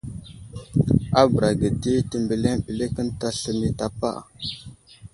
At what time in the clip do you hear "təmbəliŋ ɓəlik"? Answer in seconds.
2.09-2.93